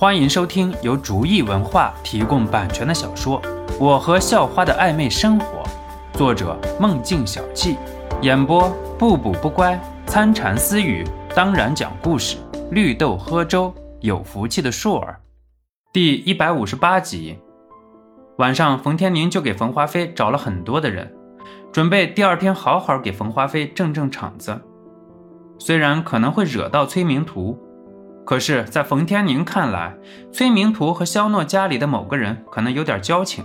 [0.00, 3.42] 欢迎收听由竹意文化提供版权的小说
[3.80, 5.64] 《我和校花的暧昧生活》，
[6.16, 7.76] 作者梦境小憩，
[8.22, 9.76] 演播不补不乖、
[10.06, 12.36] 参禅私语，当然讲故事，
[12.70, 15.18] 绿豆喝粥，有福气的硕儿。
[15.92, 17.36] 第一百五十八集，
[18.36, 21.12] 晚上，冯天宁就给冯华飞找了很多的人，
[21.72, 24.60] 准备第二天好好给冯华飞正正场子。
[25.58, 27.58] 虽然可能会惹到崔明图。
[28.28, 29.96] 可是，在冯天宁看来，
[30.30, 33.42] 崔明图和肖诺家里的某个人可能有点交情，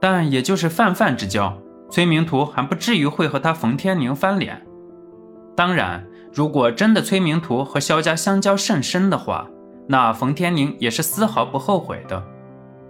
[0.00, 1.54] 但也就是泛泛之交，
[1.90, 4.66] 崔明图还不至于会和他冯天宁翻脸。
[5.54, 9.46] 当然，如果真的崔明图和肖家相交甚深的话，
[9.86, 12.24] 那冯天宁也是丝毫不后悔的，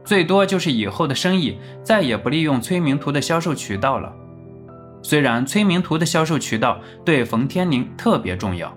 [0.05, 4.13] 最多就是以后的生意再也不利用崔明图的销售渠道了。
[5.03, 8.73] 虽然崔明图的销售渠道对冯天宁特别重要。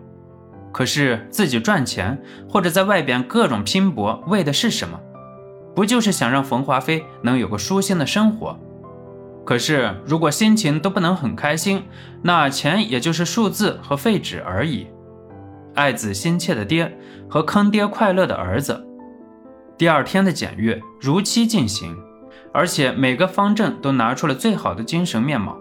[0.74, 5.00] 可是自己赚钱或者在外边各种拼搏，为的是什么？
[5.76, 8.60] 不就是想让冯华飞能有个舒心的生活？
[9.46, 11.84] 可是如果心情都不能很开心，
[12.22, 14.88] 那钱也就是数字和废纸而已。
[15.76, 16.98] 爱子心切的爹
[17.30, 18.88] 和坑爹快乐的儿子。
[19.78, 21.96] 第二天的检阅如期进行，
[22.54, 25.58] 而且每个方阵都拿出了最好的精神面貌。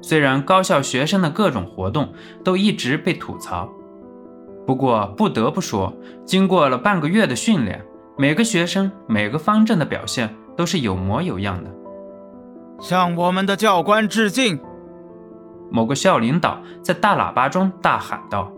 [0.00, 2.12] 虽然高校学生的各种活动
[2.44, 3.72] 都一直被吐槽。
[4.66, 5.92] 不过不得不说，
[6.24, 7.84] 经过了半个月的训练，
[8.16, 11.70] 每个学生每个方阵的表现都是有模有样的。
[12.80, 14.60] 向我们的教官致敬！
[15.70, 18.52] 某个校领导在大喇叭中大喊道。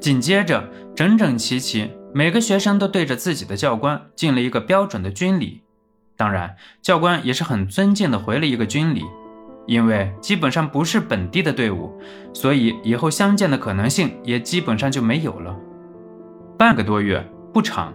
[0.00, 5.62] 紧接着，整整齐齐，每个学生都对着自己的教官敬了一个标准的军礼。
[6.16, 9.04] 当然，教官也是很尊敬的回了一个军礼。
[9.66, 11.92] 因为基本上不是本地的队伍，
[12.32, 15.54] 所以以后相见的可能性也基本上就没有了。
[16.56, 17.92] 半个多月不长，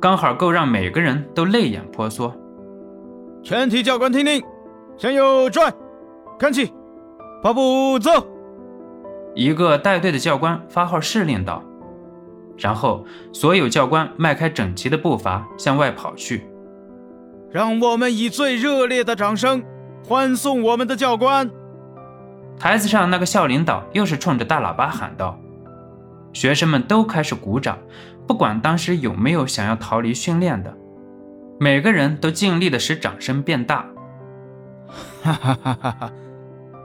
[0.00, 2.34] 刚好够让每个人都泪眼婆娑。
[3.42, 4.42] 全体教官听令，
[4.96, 5.72] 向右转，
[6.38, 6.72] 看齐，
[7.42, 8.10] 跑步走。
[9.34, 11.64] 一个带队的教官发号施令道，
[12.58, 16.46] 然后所有教官迈开整齐的步伐向外跑去。
[17.50, 19.62] 让我们以最热烈的掌声。
[20.04, 21.50] 欢送我们的教官！
[22.58, 25.38] 台子上那个校领导又是冲着大喇叭喊道
[26.32, 27.78] ：“学生们都开始鼓掌，
[28.26, 30.76] 不管当时有没有想要逃离训练的，
[31.58, 33.86] 每个人都尽力的使掌声变大。”
[35.22, 36.12] 哈哈哈哈哈！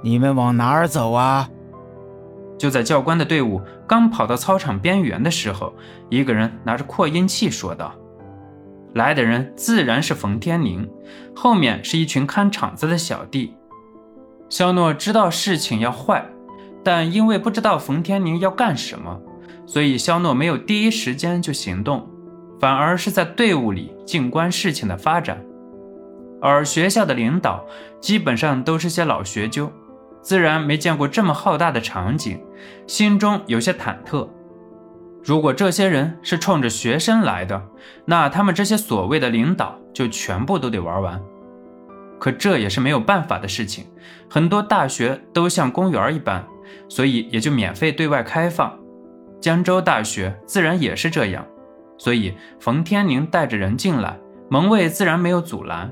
[0.03, 1.49] 你们往哪儿走啊？
[2.57, 5.73] 就在教官的队伍刚跑到操场边缘的时候，
[6.09, 7.93] 一个人拿着扩音器说道。
[8.97, 10.89] 来的人自然是冯天宁，
[11.33, 13.55] 后面是一群看场子的小弟。
[14.49, 16.25] 肖诺知道事情要坏，
[16.83, 19.21] 但因为不知道冯天宁要干什么，
[19.65, 22.09] 所以肖诺没有第一时间就行动，
[22.59, 25.41] 反而是在队伍里静观事情的发展。
[26.41, 27.65] 而学校的领导
[27.99, 29.71] 基本上都是些老学究，
[30.21, 32.39] 自然没见过这么浩大的场景，
[32.87, 34.27] 心中有些忐忑。
[35.27, 37.61] 如果这些人是冲着学生来的，
[38.05, 41.21] 那他们这些所谓的领导就全部都得玩完。
[42.17, 43.87] 可这也是没有办法的事情，
[44.29, 46.41] 很多大学都像公园一般，
[46.87, 48.73] 所以也就免费对外开放。
[49.41, 51.45] 江州大学自然也是这样，
[51.97, 54.17] 所以冯天宁带着人进来，
[54.49, 55.91] 门卫自然没有阻拦。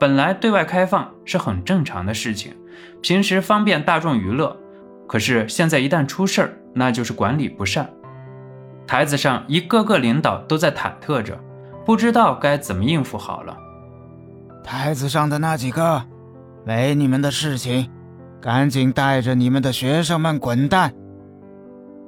[0.00, 2.52] 本来对外开放是很正常的事情，
[3.00, 4.56] 平时方便大众娱乐。
[5.06, 7.88] 可是现在一旦出事儿，那就是管理不善。
[8.86, 11.38] 台子上一个个领导都在忐忑着，
[11.86, 13.56] 不知道该怎么应付好了。
[14.62, 16.02] 台子上的那几个，
[16.64, 17.90] 没你们的事情，
[18.40, 20.92] 赶紧带着你们的学生们滚蛋！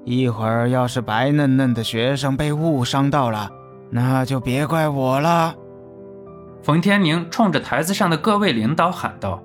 [0.04, 3.50] 一会儿要是白嫩嫩的学生被误伤到了，
[3.91, 5.54] 那就别怪我了。
[6.62, 9.42] 冯天宁冲着台子上的各位领导喊道：“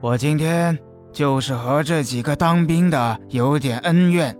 [0.00, 0.78] 我今天
[1.10, 4.36] 就是和这几个当兵的有点恩怨，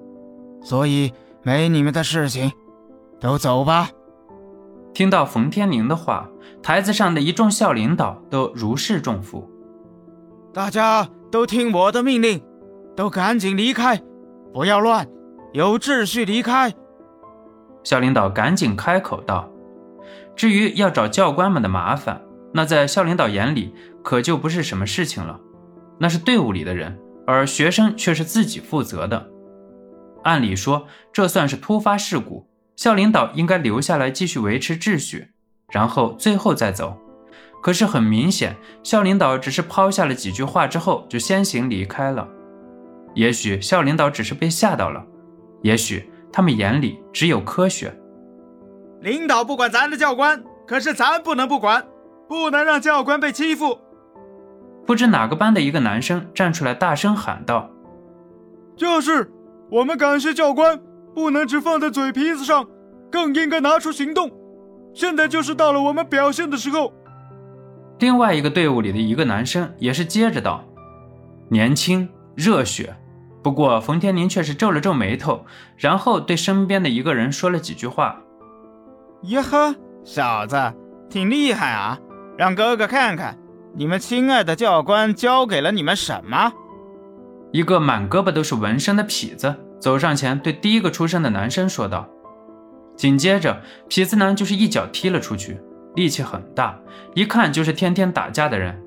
[0.63, 1.11] 所以。”
[1.49, 2.53] 没你们的事情，
[3.19, 3.89] 都走吧。
[4.93, 6.29] 听到冯天宁的话，
[6.63, 9.49] 台子上的一众校领导都如释重负。
[10.53, 12.43] 大家都听我的命令，
[12.95, 13.99] 都赶紧离开，
[14.53, 15.09] 不要乱，
[15.55, 16.71] 有秩序离开。
[17.83, 19.49] 校领导赶紧开口道
[20.37, 22.21] ：“至于要找教官们的麻烦，
[22.53, 23.75] 那在校领导眼里
[24.05, 25.41] 可就不是什么事情了，
[25.99, 29.27] 那是队伍里的人，而学生却是自己负责的。”
[30.29, 32.47] 按理说，这算是突发事故，
[32.77, 35.29] 校领导应该留下来继续维持秩序，
[35.73, 36.99] 然后最后再走。
[37.63, 42.29] 可是很明显，校领导只是抛下了几句话之后就先行离开了。
[43.15, 45.03] 也许校领导只是被吓到了，
[45.63, 47.93] 也许他们眼里只有科学。
[49.01, 51.85] 领导不管咱的教官，可是咱不能不管，
[52.29, 53.79] 不能让教官被欺负。
[54.87, 57.71] 不知哪个班的一个男生站出来大声喊道
[58.77, 59.31] ：“就是，
[59.71, 60.81] 我们感谢教官，
[61.15, 62.67] 不能只放在嘴皮子上，
[63.11, 64.31] 更应该拿出行动。
[64.95, 66.93] 现在就是到了我们表现的时候。”
[68.01, 70.65] 另外一个队伍里的一个男生也是接着道
[71.51, 72.95] ：“年轻热血。”
[73.43, 75.45] 不过冯天宁却是皱了皱眉头，
[75.77, 78.21] 然后对身边的一个人说了几句话
[79.25, 79.75] ：“哟呵，
[80.05, 80.57] 小子，
[81.09, 81.99] 挺厉害啊！
[82.37, 83.39] 让哥哥看看，
[83.75, 86.53] 你们亲爱的教官教给了你们什么。”
[87.53, 92.09] 一个满胳膊都是纹身的痞子走上前，对第一个出声的男生说道。
[92.97, 95.61] 紧接着，痞子男就是一脚踢了出去。
[95.95, 96.79] 力气很大，
[97.15, 98.81] 一看就是天天打架的人，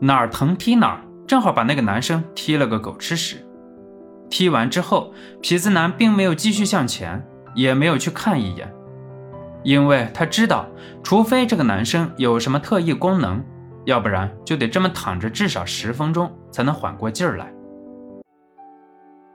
[0.00, 3.46] 哪儿疼踢哪儿，正好把那个男生踢了个狗吃屎。
[4.28, 7.24] 踢完之后，痞子男并没有继续向前，
[7.54, 8.70] 也没有去看一眼，
[9.62, 10.66] 因为他知道，
[11.02, 13.42] 除非这个男生有什么特异功能，
[13.84, 17.53] 要不然就得这么躺着至少十分钟才能缓过劲儿来。